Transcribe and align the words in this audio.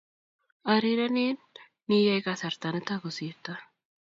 arirenen 0.73 1.37
ne 1.87 1.95
iyai 2.01 2.19
kasrta 2.25 2.67
nitok 2.73 2.99
kosirto 3.03 3.53